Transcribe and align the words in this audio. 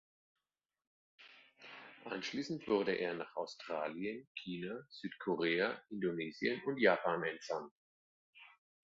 Anschließend 2.05 2.67
wurde 2.67 2.93
er 2.93 3.13
nach 3.13 3.35
Australien, 3.35 4.27
China, 4.33 4.81
Südkorea, 4.89 5.79
Indonesien 5.91 6.59
und 6.65 6.79
Japan 6.81 7.21
entsandt. 7.23 7.71